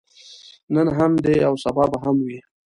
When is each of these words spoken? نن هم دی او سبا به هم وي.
نن 0.73 0.87
هم 0.97 1.13
دی 1.23 1.35
او 1.47 1.53
سبا 1.63 1.83
به 1.91 1.97
هم 2.03 2.17
وي. 2.25 2.37